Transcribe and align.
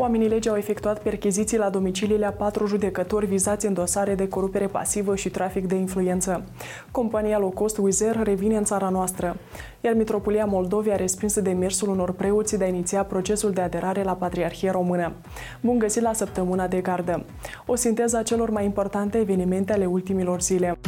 Oamenii 0.00 0.28
legii 0.28 0.50
au 0.50 0.56
efectuat 0.56 1.02
percheziții 1.02 1.58
la 1.58 1.70
domiciliile 1.70 2.26
a 2.26 2.32
patru 2.32 2.66
judecători 2.66 3.26
vizați 3.26 3.66
în 3.66 3.74
dosare 3.74 4.14
de 4.14 4.28
corupere 4.28 4.66
pasivă 4.66 5.16
și 5.16 5.30
trafic 5.30 5.66
de 5.66 5.74
influență. 5.74 6.44
Compania 6.90 7.38
low 7.38 7.50
cost 7.50 7.78
Wizz 7.78 8.02
Air 8.02 8.22
revine 8.22 8.56
în 8.56 8.64
țara 8.64 8.88
noastră, 8.88 9.36
iar 9.80 9.94
Mitropolia 9.94 10.44
Moldovei 10.44 10.92
a 10.92 10.96
respins 10.96 11.40
demersul 11.40 11.88
unor 11.88 12.12
preoți 12.12 12.58
de 12.58 12.64
a 12.64 12.68
iniția 12.68 13.04
procesul 13.04 13.50
de 13.50 13.60
aderare 13.60 14.02
la 14.02 14.12
Patriarhia 14.12 14.70
Română. 14.70 15.12
Bun 15.60 15.78
găsit 15.78 16.02
la 16.02 16.12
săptămâna 16.12 16.66
de 16.66 16.80
gardă. 16.80 17.24
O 17.66 17.74
sinteză 17.74 18.16
a 18.16 18.22
celor 18.22 18.50
mai 18.50 18.64
importante 18.64 19.18
evenimente 19.18 19.72
ale 19.72 19.86
ultimilor 19.86 20.40
zile. 20.40 20.78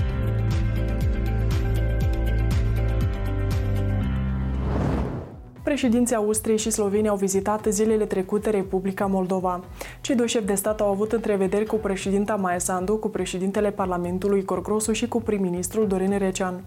Președinții 5.71 6.17
Austriei 6.17 6.59
și 6.59 6.71
Sloveniei 6.71 7.09
au 7.09 7.17
vizitat 7.17 7.67
zilele 7.69 8.05
trecute 8.05 8.51
Republica 8.51 9.07
Moldova. 9.07 9.65
Cei 10.01 10.15
doi 10.15 10.29
șefi 10.29 10.45
de 10.45 10.55
stat 10.55 10.81
au 10.81 10.91
avut 10.91 11.13
întrevederi 11.13 11.67
cu 11.67 11.77
președinta 11.77 12.35
Maia 12.35 12.59
Sandu, 12.59 12.97
cu 12.97 13.09
președintele 13.09 13.71
Parlamentului 13.71 14.39
Igor 14.39 14.63
Grosu 14.63 14.93
și 14.93 15.09
cu 15.09 15.21
prim-ministrul 15.21 15.87
Dorin 15.87 16.19
Recean. 16.19 16.65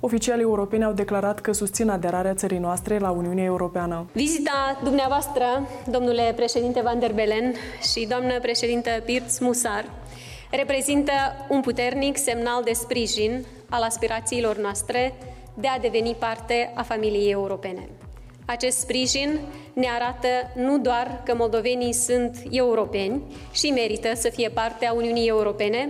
Oficialii 0.00 0.42
europeni 0.42 0.84
au 0.84 0.92
declarat 0.92 1.40
că 1.40 1.52
susțin 1.52 1.88
aderarea 1.88 2.34
țării 2.34 2.58
noastre 2.58 2.98
la 2.98 3.10
Uniunea 3.10 3.44
Europeană. 3.44 4.06
Vizita 4.12 4.80
dumneavoastră, 4.82 5.44
domnule 5.90 6.32
președinte 6.36 6.80
Van 6.80 6.98
der 6.98 7.12
Bellen 7.12 7.52
și 7.92 8.06
doamnă 8.08 8.40
președintă 8.40 8.90
Pirț 9.04 9.38
Musar, 9.38 9.84
reprezintă 10.50 11.12
un 11.48 11.60
puternic 11.60 12.16
semnal 12.16 12.62
de 12.64 12.72
sprijin 12.72 13.44
al 13.68 13.82
aspirațiilor 13.82 14.56
noastre 14.56 15.14
de 15.54 15.68
a 15.68 15.78
deveni 15.78 16.16
parte 16.18 16.72
a 16.74 16.82
familiei 16.82 17.30
europene. 17.30 17.88
Acest 18.46 18.78
sprijin 18.78 19.40
ne 19.72 19.86
arată 19.88 20.28
nu 20.54 20.78
doar 20.78 21.20
că 21.24 21.34
moldovenii 21.34 21.92
sunt 21.92 22.42
europeni 22.50 23.22
și 23.52 23.70
merită 23.70 24.08
să 24.14 24.28
fie 24.28 24.48
parte 24.48 24.86
a 24.86 24.92
Uniunii 24.92 25.28
Europene, 25.28 25.88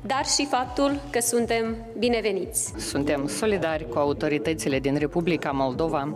dar 0.00 0.24
și 0.36 0.46
faptul 0.46 1.00
că 1.10 1.20
suntem 1.20 1.76
bineveniți. 1.98 2.72
Suntem 2.76 3.26
solidari 3.26 3.88
cu 3.88 3.98
autoritățile 3.98 4.78
din 4.78 4.96
Republica 4.96 5.50
Moldova 5.50 6.14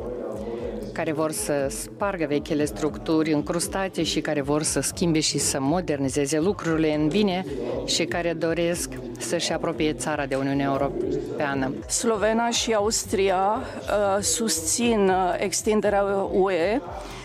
care 0.92 1.12
vor 1.12 1.30
să 1.32 1.66
spargă 1.68 2.26
vechile 2.28 2.64
structuri 2.64 3.32
încrustate 3.32 4.02
și 4.02 4.20
care 4.20 4.40
vor 4.40 4.62
să 4.62 4.80
schimbe 4.80 5.20
și 5.20 5.38
să 5.38 5.60
modernizeze 5.60 6.38
lucrurile 6.38 6.94
în 6.94 7.08
bine 7.08 7.44
și 7.84 8.04
care 8.04 8.32
doresc 8.32 8.88
să-și 9.18 9.52
apropie 9.52 9.92
țara 9.92 10.26
de 10.26 10.34
Uniunea 10.34 10.66
Europeană. 10.66 11.74
Slovenia 11.88 12.50
și 12.50 12.72
Austria 12.72 13.56
uh, 13.56 14.22
susțin 14.22 15.08
uh, 15.08 15.34
extinderea 15.38 16.02
UE 16.32 16.80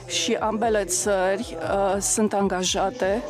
și 0.08 0.34
ambele 0.34 0.84
țări 0.84 1.58
uh, 1.62 1.96
sunt 2.00 2.34
angajate 2.34 3.24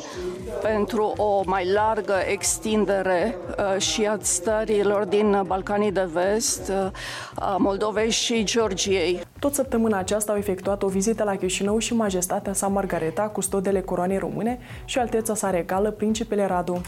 pentru 0.61 1.13
o 1.17 1.41
mai 1.45 1.71
largă 1.71 2.15
extindere 2.31 3.37
uh, 3.57 3.81
și 3.81 4.05
a 4.05 4.17
stărilor 4.21 5.05
din 5.05 5.41
Balcanii 5.45 5.91
de 5.91 6.07
Vest, 6.13 6.69
uh, 6.69 6.91
a 7.35 7.55
Moldovei 7.59 8.09
și 8.09 8.43
Georgiei. 8.43 9.21
Tot 9.39 9.53
săptămâna 9.53 9.97
aceasta 9.97 10.31
au 10.31 10.37
efectuat 10.37 10.83
o 10.83 10.87
vizită 10.87 11.23
la 11.23 11.35
Chișinău 11.35 11.77
și 11.77 11.93
majestatea 11.93 12.53
sa 12.53 12.67
Margareta, 12.67 13.21
custodele 13.21 13.81
coroanei 13.81 14.17
române 14.17 14.59
și 14.85 14.99
alteța 14.99 15.35
sa 15.35 15.49
regală, 15.49 15.91
principele 15.91 16.45
Radu. 16.45 16.81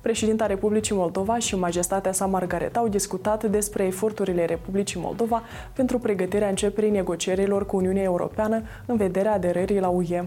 Președinta 0.00 0.46
Republicii 0.46 0.94
Moldova 0.94 1.38
și 1.38 1.56
majestatea 1.56 2.12
sa 2.12 2.26
Margareta 2.26 2.80
au 2.80 2.88
discutat 2.88 3.44
despre 3.44 3.84
eforturile 3.84 4.44
Republicii 4.44 5.00
Moldova 5.00 5.42
pentru 5.72 5.98
pregătirea 5.98 6.48
începerii 6.48 6.90
negocierilor 6.90 7.66
cu 7.66 7.76
Uniunea 7.76 8.02
Europeană 8.02 8.62
în 8.86 8.96
vederea 8.96 9.32
aderării 9.32 9.80
la 9.80 9.88
UE. 9.88 10.24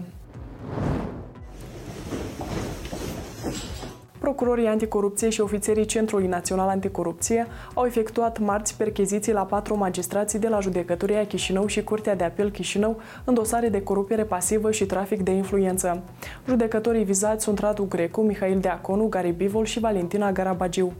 Procurorii 4.28 4.66
anticorupție 4.66 5.28
și 5.28 5.40
ofițerii 5.40 5.84
Centrului 5.84 6.26
Național 6.26 6.68
Anticorupție 6.68 7.46
au 7.74 7.84
efectuat 7.84 8.38
marți 8.38 8.76
percheziții 8.76 9.32
la 9.32 9.42
patru 9.42 9.76
magistrații 9.76 10.38
de 10.38 10.48
la 10.48 10.60
Judecătoria 10.60 11.26
Chișinău 11.26 11.66
și 11.66 11.84
Curtea 11.84 12.16
de 12.16 12.24
Apel 12.24 12.50
Chișinău 12.50 13.00
în 13.24 13.34
dosare 13.34 13.68
de 13.68 13.82
corupere 13.82 14.24
pasivă 14.24 14.70
și 14.70 14.86
trafic 14.86 15.22
de 15.22 15.30
influență. 15.30 16.02
Judecătorii 16.46 17.04
vizați 17.04 17.44
sunt 17.44 17.58
Radu 17.58 17.86
Grecu, 17.88 18.20
Mihail 18.20 18.58
Deaconu, 18.58 19.06
Gary 19.06 19.30
Bivol 19.30 19.64
și 19.64 19.80
Valentina 19.80 20.32
Garabagiu. 20.32 20.92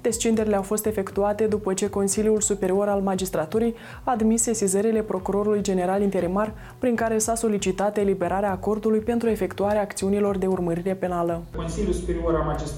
Descinderile 0.00 0.56
au 0.56 0.62
fost 0.62 0.86
efectuate 0.86 1.46
după 1.46 1.74
ce 1.74 1.90
Consiliul 1.90 2.40
Superior 2.40 2.88
al 2.88 3.00
Magistraturii 3.00 3.74
a 4.04 4.10
admis 4.10 4.42
sesizările 4.42 5.02
Procurorului 5.02 5.62
General 5.62 6.02
Interimar 6.02 6.52
prin 6.78 6.94
care 6.94 7.18
s-a 7.18 7.34
solicitat 7.34 7.96
eliberarea 7.96 8.50
acordului 8.50 8.98
pentru 8.98 9.28
efectuarea 9.28 9.80
acțiunilor 9.80 10.38
de 10.38 10.46
urmărire 10.46 10.94
penală. 10.94 11.42
Consiliul 11.56 11.92
Superior 11.92 12.34
al 12.34 12.42
Magistraturii 12.42 12.70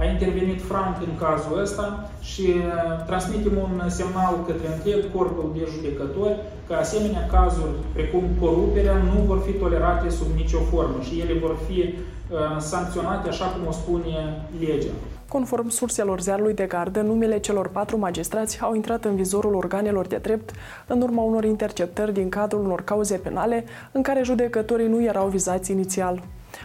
a 0.00 0.04
intervenit 0.04 0.60
franc 0.62 0.96
în 1.06 1.14
cazul 1.24 1.60
ăsta 1.60 2.10
și 2.20 2.46
uh, 2.56 3.04
transmitem 3.06 3.56
un 3.56 3.88
semnal 3.88 4.34
către 4.46 4.66
întreg 4.74 5.00
corpul 5.16 5.50
de 5.56 5.68
judecători 5.74 6.36
că 6.66 6.74
asemenea 6.74 7.26
cazuri 7.36 7.74
precum 7.92 8.24
coruperea 8.40 8.96
nu 8.96 9.20
vor 9.26 9.40
fi 9.46 9.52
tolerate 9.52 10.08
sub 10.08 10.26
nicio 10.36 10.58
formă 10.70 10.98
și 11.02 11.20
ele 11.20 11.38
vor 11.38 11.56
fi 11.66 11.78
uh, 11.80 12.56
sancționate 12.58 13.28
așa 13.28 13.44
cum 13.44 13.66
o 13.66 13.72
spune 13.72 14.14
legea. 14.60 14.94
Conform 15.28 15.68
surselor 15.68 16.20
ziarului 16.20 16.54
de 16.54 16.66
gardă, 16.66 17.00
numele 17.00 17.38
celor 17.38 17.68
patru 17.68 17.98
magistrați 17.98 18.60
au 18.60 18.74
intrat 18.74 19.04
în 19.04 19.16
vizorul 19.16 19.54
organelor 19.54 20.06
de 20.06 20.16
drept 20.16 20.50
în 20.86 21.00
urma 21.00 21.22
unor 21.22 21.44
interceptări 21.44 22.12
din 22.12 22.28
cadrul 22.28 22.64
unor 22.64 22.82
cauze 22.82 23.16
penale 23.16 23.64
în 23.92 24.02
care 24.02 24.22
judecătorii 24.22 24.88
nu 24.88 25.02
erau 25.02 25.26
vizați 25.28 25.70
inițial. 25.70 26.22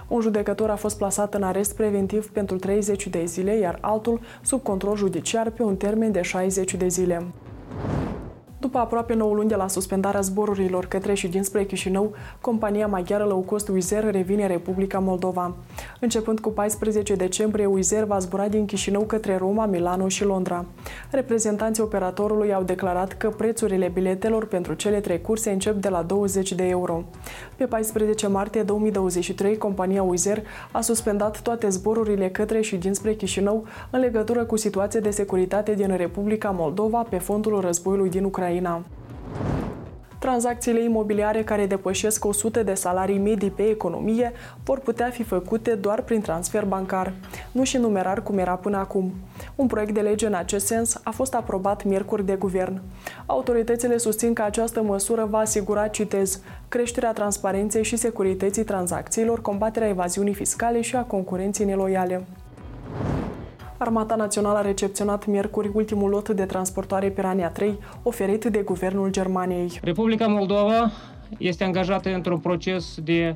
Un 0.08 0.22
judecător 0.22 0.70
a 0.70 0.76
fost 0.76 0.98
plasat 0.98 1.34
în 1.34 1.44
arest 1.44 1.76
preventiv 1.76 2.30
pentru 2.30 2.58
30 2.58 3.08
de 3.08 3.26
zile, 3.26 3.58
iar 3.58 3.78
altul 3.82 4.20
sub 4.42 4.64
control 4.64 4.96
judiciar 4.96 5.50
pe 5.50 5.64
un 5.64 5.76
termen 5.76 6.12
de 6.12 6.22
60 6.22 6.74
de 6.74 6.88
zile. 6.88 7.26
După 8.66 8.78
aproape 8.78 9.14
9 9.14 9.34
luni 9.34 9.50
de 9.50 9.56
la 9.56 9.68
suspendarea 9.68 10.22
zborurilor 10.22 10.86
către 10.86 11.14
și 11.14 11.28
dinspre 11.28 11.64
Chișinău, 11.64 12.14
compania 12.42 12.88
maghiară 12.88 13.24
low 13.24 13.40
cost 13.40 13.68
Wizz 13.68 13.92
Air 13.92 14.12
revine 14.12 14.42
în 14.42 14.48
Republica 14.48 15.00
Moldova. 15.00 15.56
Începând 16.00 16.40
cu 16.40 16.50
14 16.50 17.16
decembrie, 17.16 17.66
Wizz 17.66 17.92
Air 17.92 18.04
va 18.04 18.20
zbura 18.20 18.48
din 18.48 18.66
Chișinău 18.66 19.02
către 19.02 19.38
Roma, 19.38 19.66
Milano 19.66 20.08
și 20.08 20.24
Londra. 20.24 20.66
Reprezentanții 21.12 21.84
operatorului 21.84 22.54
au 22.54 22.64
declarat 22.64 23.14
că 23.14 23.30
prețurile 23.30 23.92
biletelor 23.94 24.46
pentru 24.46 24.74
cele 24.74 25.00
trei 25.00 25.22
curse 25.22 25.52
încep 25.52 25.76
de 25.76 25.90
la 25.90 26.02
20 26.02 26.52
de 26.52 26.68
euro. 26.68 27.04
Pe 27.56 27.66
14 27.66 28.28
martie 28.28 28.64
2023, 28.64 29.58
compania 29.58 30.04
Wizz 30.04 30.28
Air 30.28 30.44
a 30.72 30.82
suspendat 30.82 31.42
toate 31.42 31.70
zborurile 31.70 32.30
către 32.30 32.62
și 32.62 32.76
dinspre 32.76 33.14
Chișinău 33.14 33.66
în 33.90 34.00
legătură 34.00 34.44
cu 34.44 34.56
situația 34.58 35.00
de 35.00 35.10
securitate 35.10 35.74
din 35.74 35.96
Republica 35.96 36.50
Moldova 36.50 37.06
pe 37.10 37.18
fondul 37.18 37.60
războiului 37.60 38.10
din 38.10 38.24
Ucraina. 38.24 38.54
Ucraina. 38.66 38.84
Tranzacțiile 40.20 40.84
imobiliare 40.84 41.44
care 41.44 41.66
depășesc 41.66 42.26
100 42.26 42.64
de 42.64 42.74
salarii 42.74 43.18
medii 43.18 43.50
pe 43.50 43.64
economie 43.64 44.32
vor 44.64 44.80
putea 44.80 45.10
fi 45.10 45.24
făcute 45.24 45.76
doar 45.76 46.02
prin 46.02 46.22
transfer 46.22 46.66
bancar, 46.66 47.14
nu 47.52 47.64
și 47.64 47.78
numerar 47.78 48.24
cum 48.24 48.38
era 48.38 48.56
până 48.56 48.78
acum. 48.78 49.14
Un 49.56 49.68
proiect 49.68 49.94
de 49.94 50.00
lege 50.00 50.26
în 50.26 50.34
acest 50.34 50.66
sens 50.66 51.00
a 51.04 51.12
fost 51.12 51.34
aprobat 51.34 51.84
miercuri 51.84 52.26
de 52.26 52.36
guvern. 52.36 52.82
Autoritățile 53.26 53.98
susțin 53.98 54.34
că 54.34 54.42
această 54.42 54.82
măsură 54.82 55.28
va 55.30 55.38
asigura, 55.38 55.88
citez, 55.88 56.40
creșterea 56.68 57.14
transparenței 57.14 57.84
și 57.84 57.96
securității 57.96 58.64
tranzacțiilor, 58.64 59.42
combaterea 59.42 59.88
evaziunii 59.88 60.34
fiscale 60.34 60.82
și 60.82 60.96
a 60.96 61.02
concurenței 61.02 61.66
neloiale. 61.66 62.26
Armata 63.86 64.16
Națională 64.16 64.58
a 64.58 64.62
recepționat 64.62 65.26
miercuri 65.26 65.70
ultimul 65.74 66.10
lot 66.10 66.30
de 66.30 66.46
transportoare 66.46 67.10
Pirania 67.10 67.50
3 67.50 67.80
oferit 68.04 68.46
de 68.46 68.62
Guvernul 68.62 69.12
Germaniei. 69.12 69.80
Republica 69.82 70.28
Moldova 70.28 70.92
este 71.38 71.64
angajată 71.64 72.14
într-un 72.14 72.40
proces 72.40 72.98
de 73.04 73.36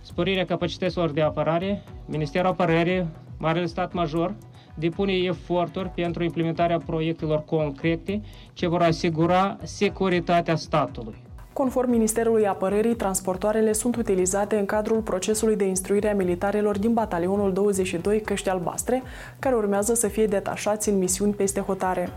spărire 0.00 0.40
a 0.40 0.44
capacităților 0.44 1.10
de 1.10 1.20
apărare. 1.20 1.82
Ministerul 2.06 2.50
Apărării, 2.50 3.06
Marele 3.38 3.66
Stat 3.66 3.92
Major, 3.92 4.34
depune 4.74 5.12
eforturi 5.12 5.88
pentru 5.88 6.22
implementarea 6.22 6.78
proiectelor 6.78 7.44
concrete 7.44 8.20
ce 8.52 8.66
vor 8.66 8.82
asigura 8.82 9.56
securitatea 9.62 10.56
statului. 10.56 11.22
Conform 11.62 11.90
Ministerului 11.90 12.46
Apărării, 12.46 12.94
transportoarele 12.94 13.72
sunt 13.72 13.96
utilizate 13.96 14.56
în 14.56 14.66
cadrul 14.66 15.00
procesului 15.00 15.56
de 15.56 15.64
instruire 15.64 16.10
a 16.10 16.14
militarilor 16.14 16.78
din 16.78 16.92
batalionul 16.92 17.52
22 17.52 18.20
Căști 18.20 18.48
Albastre, 18.48 19.02
care 19.38 19.54
urmează 19.54 19.94
să 19.94 20.08
fie 20.08 20.26
detașați 20.26 20.88
în 20.88 20.98
misiuni 20.98 21.32
peste 21.32 21.60
hotare. 21.60 22.08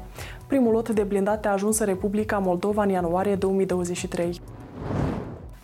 Primul 0.48 0.74
lot 0.74 0.90
de 0.90 1.04
blindate 1.04 1.48
a 1.48 1.52
ajuns 1.52 1.80
în 1.80 1.86
Republica 1.86 2.38
Moldova 2.38 2.84
în 2.84 2.90
ianuarie 2.90 3.36
2023. 3.36 4.42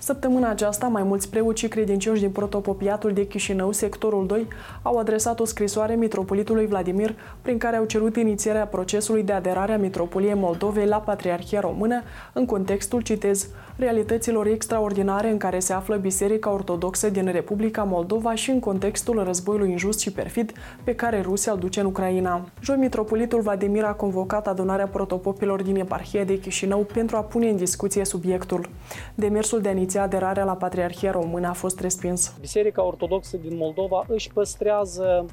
Săptămâna 0.03 0.49
aceasta, 0.49 0.87
mai 0.87 1.03
mulți 1.03 1.29
preoți 1.29 1.59
și 1.59 1.67
credincioși 1.67 2.21
din 2.21 2.29
protopopiatul 2.29 3.13
de 3.13 3.27
Chișinău, 3.27 3.71
sectorul 3.71 4.25
2, 4.27 4.47
au 4.81 4.97
adresat 4.97 5.39
o 5.39 5.45
scrisoare 5.45 5.95
mitropolitului 5.95 6.65
Vladimir, 6.65 7.15
prin 7.41 7.57
care 7.57 7.75
au 7.75 7.85
cerut 7.85 8.15
inițierea 8.15 8.65
procesului 8.65 9.23
de 9.23 9.31
aderare 9.31 9.73
a 9.73 9.77
Mitropoliei 9.77 10.33
Moldovei 10.33 10.85
la 10.85 10.97
Patriarhia 10.97 11.59
Română, 11.59 12.01
în 12.33 12.45
contextul, 12.45 13.01
citez, 13.01 13.47
realităților 13.75 14.47
extraordinare 14.47 15.29
în 15.29 15.37
care 15.37 15.59
se 15.59 15.73
află 15.73 15.95
Biserica 15.95 16.51
Ortodoxă 16.51 17.09
din 17.09 17.31
Republica 17.31 17.83
Moldova 17.83 18.35
și 18.35 18.49
în 18.49 18.59
contextul 18.59 19.23
războiului 19.23 19.71
injust 19.71 19.99
și 19.99 20.11
perfid 20.11 20.51
pe 20.83 20.95
care 20.95 21.21
Rusia 21.21 21.51
îl 21.51 21.59
duce 21.59 21.79
în 21.79 21.85
Ucraina. 21.85 22.45
Joi, 22.61 22.77
mitropolitul 22.77 23.41
Vladimir 23.41 23.83
a 23.83 23.93
convocat 23.93 24.47
adunarea 24.47 24.87
protopopilor 24.87 25.61
din 25.61 25.75
eparhia 25.75 26.23
de 26.23 26.39
Chișinău 26.39 26.79
pentru 26.93 27.15
a 27.15 27.21
pune 27.21 27.49
în 27.49 27.55
discuție 27.55 28.05
subiectul. 28.05 28.69
Demersul 29.15 29.61
de 29.61 29.69
a 29.69 29.71
iniția 29.91 30.17
aderarea 30.17 30.43
la 30.43 30.55
Patriarhia 30.55 31.11
Română 31.11 31.47
a 31.47 31.53
fost 31.53 31.79
respins. 31.79 32.35
Biserica 32.39 32.83
Ortodoxă 32.83 33.37
din 33.37 33.57
Moldova 33.57 34.05
își 34.07 34.33
păstrează 34.33 35.25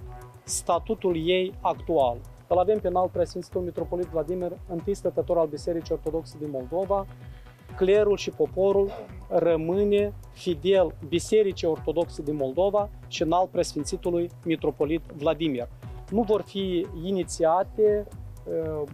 statutul 0.45 1.17
ei 1.17 1.53
actual. 1.61 2.17
Îl 2.47 2.59
avem 2.59 2.79
pe 2.79 2.89
înalt 2.89 3.11
preasfințitul 3.11 3.61
mitropolit 3.61 4.07
Vladimir, 4.07 4.59
întâi 4.69 4.95
stătător 4.95 5.39
al 5.39 5.47
Bisericii 5.47 5.95
Ortodoxe 5.95 6.37
din 6.39 6.49
Moldova, 6.51 7.07
clerul 7.77 8.17
și 8.17 8.31
poporul 8.31 8.91
rămâne 9.29 10.13
fidel 10.33 10.95
Bisericii 11.09 11.69
Ortodoxe 11.69 12.23
din 12.23 12.35
Moldova 12.35 12.89
și 13.07 13.23
înalt 13.23 13.49
preasfințitului 13.49 14.31
mitropolit 14.45 15.03
Vladimir. 15.17 15.69
Nu 16.11 16.23
vor 16.23 16.43
fi 16.43 16.87
inițiate 17.05 18.07
uh, 18.45 18.89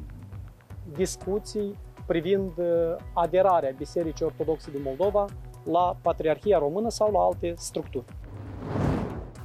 discuții 0.97 1.79
privind 2.07 2.51
uh, 2.57 2.67
aderarea 3.13 3.75
Bisericii 3.79 4.25
Ortodoxe 4.25 4.71
din 4.71 4.83
Moldova 4.85 5.27
la 5.71 5.97
Patriarhia 6.03 6.59
Română 6.59 6.91
sau 6.91 7.11
la 7.13 7.19
alte 7.19 7.55
structuri. 7.59 8.05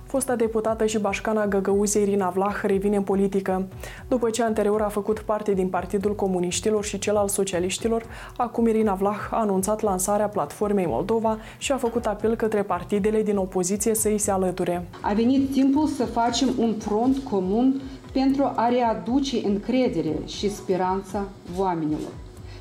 Fosta 0.09 0.35
deputată 0.35 0.85
și 0.85 0.99
bașcana 0.99 1.47
Găgăuze 1.47 2.01
Irina 2.01 2.29
Vlah 2.29 2.59
revine 2.61 2.95
în 2.95 3.03
politică. 3.03 3.67
După 4.07 4.29
ce 4.29 4.43
anterior 4.43 4.81
a 4.81 4.87
făcut 4.87 5.19
parte 5.19 5.53
din 5.53 5.67
Partidul 5.67 6.15
Comuniștilor 6.15 6.83
și 6.83 6.99
cel 6.99 7.15
al 7.15 7.27
Socialiștilor, 7.27 8.03
acum 8.37 8.67
Irina 8.67 8.93
Vlah 8.93 9.27
a 9.31 9.39
anunțat 9.39 9.81
lansarea 9.81 10.27
platformei 10.27 10.85
Moldova 10.85 11.37
și 11.57 11.71
a 11.71 11.77
făcut 11.77 12.05
apel 12.05 12.35
către 12.35 12.63
partidele 12.63 13.23
din 13.23 13.37
opoziție 13.37 13.95
să 13.95 14.07
îi 14.07 14.17
se 14.17 14.31
alăture. 14.31 14.87
A 15.01 15.13
venit 15.13 15.51
timpul 15.51 15.87
să 15.87 16.05
facem 16.05 16.49
un 16.57 16.73
front 16.73 17.17
comun 17.17 17.81
pentru 18.11 18.51
a 18.55 18.69
readuce 18.69 19.47
încredere 19.47 20.15
și 20.25 20.51
speranța 20.51 21.27
oamenilor. 21.57 22.11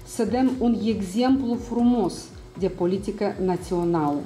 Să 0.04 0.24
dăm 0.24 0.50
un 0.58 0.76
exemplu 0.86 1.54
frumos 1.54 2.28
de 2.58 2.68
politică 2.68 3.34
națională 3.44 4.18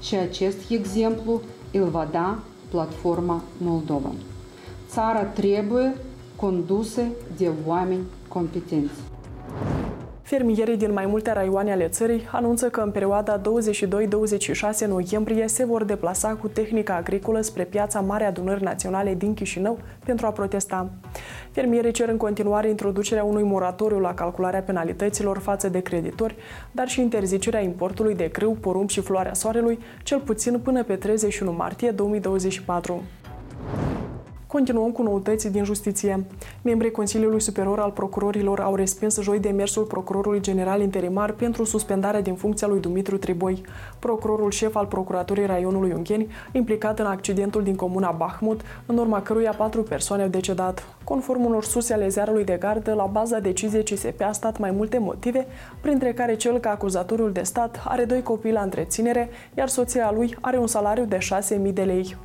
și 0.00 0.14
acest 0.14 0.70
exemplu 0.70 1.40
îl 1.72 1.88
va 1.88 2.08
da 2.10 2.38
platforma 2.70 3.42
Moldova. 3.58 4.12
Țara 4.88 5.24
trebuie 5.24 5.96
condusă 6.36 7.02
de 7.36 7.50
oameni 7.66 8.04
competenți. 8.28 9.11
Fermierii 10.22 10.76
din 10.76 10.92
mai 10.92 11.06
multe 11.06 11.32
raioane 11.32 11.72
ale 11.72 11.88
țării 11.88 12.28
anunță 12.32 12.68
că 12.68 12.80
în 12.80 12.90
perioada 12.90 13.40
22-26 13.40 13.42
noiembrie 14.88 15.48
se 15.48 15.64
vor 15.64 15.84
deplasa 15.84 16.28
cu 16.34 16.48
tehnica 16.48 16.94
agricolă 16.94 17.40
spre 17.40 17.64
piața 17.64 18.00
Mare 18.00 18.24
Adunări 18.24 18.62
Naționale 18.62 19.14
din 19.14 19.34
Chișinău 19.34 19.78
pentru 20.04 20.26
a 20.26 20.30
protesta. 20.30 20.90
Fermierii 21.50 21.92
cer 21.92 22.08
în 22.08 22.16
continuare 22.16 22.68
introducerea 22.68 23.24
unui 23.24 23.42
moratoriu 23.42 23.98
la 23.98 24.14
calcularea 24.14 24.62
penalităților 24.62 25.38
față 25.38 25.68
de 25.68 25.80
creditori, 25.80 26.36
dar 26.72 26.88
și 26.88 27.00
interzicerea 27.00 27.60
importului 27.60 28.14
de 28.14 28.28
grâu, 28.32 28.56
porumb 28.60 28.88
și 28.88 29.00
floarea 29.00 29.34
soarelui, 29.34 29.78
cel 30.02 30.20
puțin 30.20 30.58
până 30.58 30.82
pe 30.84 30.96
31 30.96 31.52
martie 31.52 31.90
2024. 31.90 33.02
Continuăm 34.52 34.90
cu 34.90 35.02
noutăți 35.02 35.50
din 35.50 35.64
justiție. 35.64 36.24
Membrii 36.62 36.90
Consiliului 36.90 37.40
Superior 37.40 37.78
al 37.78 37.90
Procurorilor 37.90 38.60
au 38.60 38.74
respins 38.74 39.20
joi 39.20 39.38
demersul 39.38 39.82
Procurorului 39.82 40.40
General 40.40 40.80
Interimar 40.80 41.32
pentru 41.32 41.64
suspendarea 41.64 42.20
din 42.20 42.34
funcția 42.34 42.66
lui 42.66 42.80
Dumitru 42.80 43.18
Triboi, 43.18 43.62
procurorul 43.98 44.50
șef 44.50 44.76
al 44.76 44.86
Procuraturii 44.86 45.46
Raionului 45.46 45.92
Ungheni, 45.92 46.26
implicat 46.52 46.98
în 46.98 47.06
accidentul 47.06 47.62
din 47.62 47.74
comuna 47.76 48.10
Bahmut, 48.10 48.60
în 48.86 48.98
urma 48.98 49.22
căruia 49.22 49.52
patru 49.52 49.82
persoane 49.82 50.22
au 50.22 50.28
decedat. 50.28 50.86
Conform 51.04 51.44
unor 51.44 51.64
surse 51.64 51.92
ale 51.92 52.08
ziarului 52.08 52.44
de 52.44 52.56
gardă, 52.60 52.92
la 52.92 53.06
baza 53.06 53.38
deciziei 53.38 53.82
CSP 53.82 54.20
a 54.20 54.32
stat 54.32 54.58
mai 54.58 54.70
multe 54.70 54.98
motive, 54.98 55.46
printre 55.80 56.12
care 56.12 56.36
cel 56.36 56.58
că 56.58 56.68
acuzatorul 56.68 57.32
de 57.32 57.42
stat 57.42 57.82
are 57.84 58.04
doi 58.04 58.22
copii 58.22 58.52
la 58.52 58.60
întreținere, 58.60 59.28
iar 59.54 59.68
soția 59.68 60.12
lui 60.14 60.36
are 60.40 60.58
un 60.58 60.66
salariu 60.66 61.04
de 61.04 61.18
6.000 61.18 61.72
de 61.72 61.82
lei. 61.82 62.16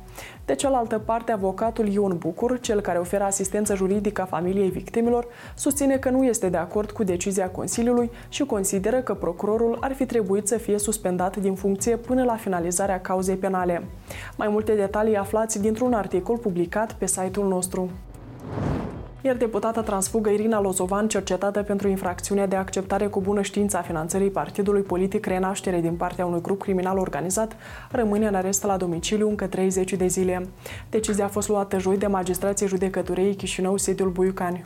De 0.44 0.54
cealaltă 0.54 0.98
parte, 0.98 1.32
avocatul 1.32 1.88
Ion 1.88 2.16
Bucur, 2.18 2.60
cel 2.60 2.80
care 2.80 2.98
oferă 2.98 3.24
asistență 3.24 3.74
juridică 3.74 4.22
a 4.22 4.24
familiei 4.24 4.70
victimilor, 4.70 5.26
susține 5.54 5.96
că 5.96 6.10
nu 6.10 6.24
este 6.24 6.48
de 6.48 6.56
acord 6.56 6.90
cu 6.90 7.02
decizia 7.02 7.50
Consiliului 7.50 8.10
și 8.28 8.44
consideră 8.44 8.96
că 8.96 9.14
procurorul 9.14 9.78
ar 9.80 9.92
fi 9.92 10.06
trebuit 10.06 10.48
să 10.48 10.56
fie 10.56 10.78
suspendat 10.78 11.36
din 11.36 11.54
funcție 11.54 11.96
până 11.96 12.24
la 12.24 12.36
finalizarea 12.36 13.00
cauzei 13.00 13.36
penale. 13.36 13.84
Mai 14.36 14.48
multe 14.48 14.72
detalii 14.72 15.16
aflați 15.16 15.60
dintr-un 15.60 15.92
articol 15.92 16.36
publicat 16.36 16.92
pe 16.92 17.06
site-ul 17.06 17.48
nostru. 17.48 17.90
Iar 19.28 19.36
deputata 19.36 19.82
transfugă 19.82 20.30
Irina 20.30 20.60
Lozovan, 20.60 21.08
cercetată 21.08 21.62
pentru 21.62 21.88
infracțiunea 21.88 22.46
de 22.46 22.56
acceptare 22.56 23.06
cu 23.06 23.20
bună 23.20 23.42
știință 23.42 23.76
a 23.76 23.82
finanțării 23.82 24.30
partidului 24.30 24.82
politic 24.82 25.26
Renaștere 25.26 25.80
din 25.80 25.94
partea 25.94 26.26
unui 26.26 26.40
grup 26.40 26.60
criminal 26.60 26.98
organizat, 26.98 27.56
rămâne 27.90 28.26
în 28.26 28.34
arest 28.34 28.64
la 28.64 28.76
domiciliu 28.76 29.28
încă 29.28 29.46
30 29.46 29.92
de 29.92 30.06
zile. 30.06 30.48
Decizia 30.90 31.24
a 31.24 31.28
fost 31.28 31.48
luată 31.48 31.78
joi 31.78 31.98
de 31.98 32.06
magistrație 32.06 32.66
judecăturei 32.66 33.34
Chișinău, 33.34 33.76
sediul 33.76 34.10
Buiucani. 34.10 34.64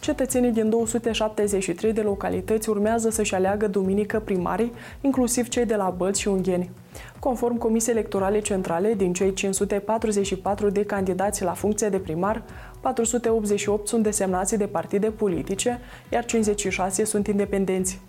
Cetățenii 0.00 0.50
din 0.50 0.70
273 0.70 1.92
de 1.92 2.00
localități 2.00 2.68
urmează 2.68 3.10
să-și 3.10 3.34
aleagă 3.34 3.68
duminică 3.68 4.20
primarii, 4.20 4.72
inclusiv 5.00 5.48
cei 5.48 5.64
de 5.64 5.76
la 5.76 5.94
Bălți 5.96 6.20
și 6.20 6.28
Ungheni. 6.28 6.70
Conform 7.18 7.56
Comisiei 7.58 7.94
Electorale 7.94 8.40
Centrale, 8.40 8.94
din 8.94 9.12
cei 9.12 9.32
544 9.32 10.70
de 10.70 10.84
candidați 10.84 11.44
la 11.44 11.52
funcție 11.52 11.88
de 11.88 11.98
primar, 11.98 12.42
488 12.80 13.88
sunt 13.88 14.02
desemnați 14.02 14.56
de 14.56 14.66
partide 14.66 15.10
politice, 15.10 15.80
iar 16.12 16.24
56 16.24 17.04
sunt 17.04 17.26
independenți. 17.26 18.00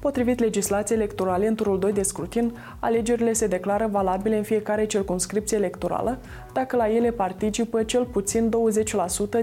Potrivit 0.00 0.40
legislației 0.40 0.98
electorale 0.98 1.46
în 1.46 1.54
turul 1.54 1.78
2 1.78 1.92
de 1.92 2.02
scrutin, 2.02 2.54
alegerile 2.78 3.32
se 3.32 3.46
declară 3.46 3.88
valabile 3.90 4.36
în 4.36 4.42
fiecare 4.42 4.86
circunscripție 4.86 5.56
electorală, 5.56 6.18
dacă 6.52 6.76
la 6.76 6.90
ele 6.90 7.10
participă 7.10 7.82
cel 7.82 8.04
puțin 8.04 8.50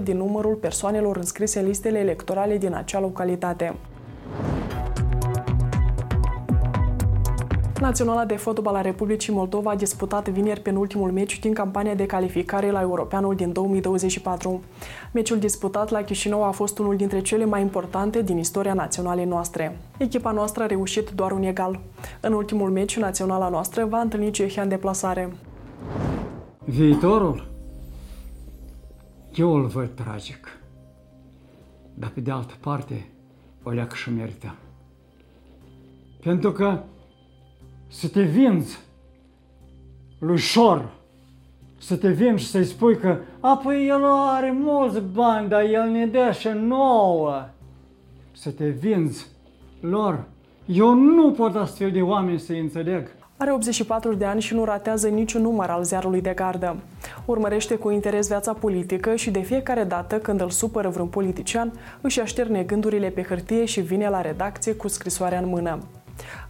20% 0.00 0.02
din 0.02 0.16
numărul 0.16 0.54
persoanelor 0.54 1.16
înscrise 1.16 1.58
în 1.58 1.66
listele 1.66 1.98
electorale 1.98 2.58
din 2.58 2.74
acea 2.74 3.00
localitate. 3.00 3.74
Naționala 7.80 8.24
de 8.24 8.36
fotbal 8.36 8.74
a 8.74 8.80
Republicii 8.80 9.32
Moldova 9.32 9.70
a 9.70 9.76
disputat 9.76 10.28
vineri 10.28 10.60
penultimul 10.60 11.10
meci 11.10 11.38
din 11.38 11.52
campania 11.52 11.94
de 11.94 12.06
calificare 12.06 12.70
la 12.70 12.80
Europeanul 12.80 13.34
din 13.34 13.52
2024. 13.52 14.62
Meciul 15.12 15.38
disputat 15.38 15.90
la 15.90 16.02
Chișinău 16.02 16.44
a 16.44 16.50
fost 16.50 16.78
unul 16.78 16.96
dintre 16.96 17.20
cele 17.20 17.44
mai 17.44 17.60
importante 17.60 18.22
din 18.22 18.38
istoria 18.38 18.74
naționalei 18.74 19.24
noastre. 19.24 19.78
Echipa 19.98 20.30
noastră 20.30 20.62
a 20.62 20.66
reușit 20.66 21.10
doar 21.10 21.32
un 21.32 21.42
egal. 21.42 21.80
În 22.20 22.32
ultimul 22.32 22.70
meci, 22.70 22.98
naționala 22.98 23.48
noastră 23.48 23.84
va 23.84 24.00
întâlni 24.00 24.30
Cehia 24.30 24.62
în 24.62 24.68
deplasare. 24.68 25.32
Viitorul? 26.64 27.48
Eu 29.34 29.54
îl 29.54 29.66
văd 29.66 29.90
tragic. 29.94 30.58
Dar 31.94 32.10
pe 32.14 32.20
de 32.20 32.30
altă 32.30 32.54
parte, 32.60 33.10
o 33.62 33.70
leacă 33.70 33.94
și 33.94 34.10
merită. 34.10 34.54
Pentru 36.22 36.52
că 36.52 36.82
să 37.90 38.08
te 38.08 38.22
vinzi 38.22 38.78
lui 40.18 40.38
Șor, 40.38 40.88
să 41.78 41.96
te 41.96 42.08
vinzi 42.08 42.44
și 42.44 42.50
să-i 42.50 42.64
spui 42.64 42.96
că 42.98 43.16
a, 43.40 43.56
păi 43.56 43.88
el 43.88 44.04
are 44.04 44.54
mulți 44.60 45.00
bani, 45.12 45.48
dar 45.48 45.62
el 45.62 45.88
ne 45.88 46.06
dă 46.06 46.30
și 46.38 46.48
nouă. 46.48 47.44
Să 48.32 48.50
te 48.50 48.68
vinzi 48.68 49.26
lor. 49.80 50.24
Eu 50.66 50.94
nu 50.94 51.32
pot 51.32 51.54
astfel 51.54 51.90
de 51.90 52.02
oameni 52.02 52.38
să-i 52.38 52.60
înțeleg. 52.60 53.08
Are 53.36 53.52
84 53.52 54.14
de 54.14 54.24
ani 54.24 54.40
și 54.40 54.54
nu 54.54 54.64
ratează 54.64 55.08
niciun 55.08 55.42
număr 55.42 55.70
al 55.70 55.84
ziarului 55.84 56.20
de 56.20 56.32
gardă. 56.34 56.76
Urmărește 57.24 57.74
cu 57.74 57.90
interes 57.90 58.28
viața 58.28 58.52
politică 58.52 59.14
și 59.14 59.30
de 59.30 59.40
fiecare 59.40 59.84
dată 59.84 60.18
când 60.18 60.40
îl 60.40 60.50
supără 60.50 60.88
vreun 60.88 61.08
politician, 61.08 61.72
își 62.00 62.20
așterne 62.20 62.62
gândurile 62.62 63.08
pe 63.08 63.22
hârtie 63.22 63.64
și 63.64 63.80
vine 63.80 64.08
la 64.08 64.20
redacție 64.20 64.74
cu 64.74 64.88
scrisoarea 64.88 65.38
în 65.38 65.48
mână. 65.48 65.78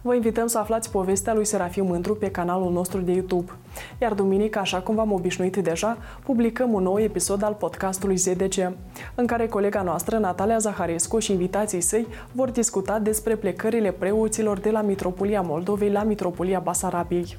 Vă 0.01 0.15
invităm 0.15 0.47
să 0.47 0.57
aflați 0.57 0.91
povestea 0.91 1.33
lui 1.33 1.45
Serafim 1.45 1.85
Mândru 1.85 2.15
pe 2.15 2.31
canalul 2.31 2.71
nostru 2.71 2.99
de 2.99 3.11
YouTube. 3.11 3.51
Iar 4.01 4.13
duminică, 4.13 4.59
așa 4.59 4.79
cum 4.79 4.95
v-am 4.95 5.11
obișnuit 5.11 5.57
deja, 5.57 5.97
publicăm 6.23 6.73
un 6.73 6.83
nou 6.83 6.99
episod 6.99 7.43
al 7.43 7.53
podcastului 7.53 8.15
ZDC, 8.15 8.71
în 9.15 9.25
care 9.25 9.47
colega 9.47 9.81
noastră, 9.81 10.17
Natalia 10.17 10.57
Zaharescu 10.57 11.19
și 11.19 11.31
invitații 11.31 11.81
săi 11.81 12.07
vor 12.31 12.49
discuta 12.49 12.99
despre 12.99 13.35
plecările 13.35 13.91
preoților 13.91 14.59
de 14.59 14.69
la 14.69 14.81
Mitropolia 14.81 15.41
Moldovei 15.41 15.91
la 15.91 16.03
Mitropolia 16.03 16.59
Basarabiei. 16.59 17.37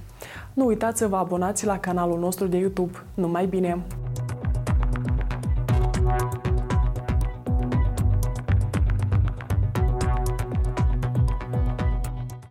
Nu 0.54 0.66
uitați 0.66 0.98
să 0.98 1.08
vă 1.08 1.16
abonați 1.16 1.66
la 1.66 1.78
canalul 1.78 2.18
nostru 2.18 2.46
de 2.46 2.56
YouTube. 2.56 3.02
Numai 3.14 3.46
bine! 3.46 3.84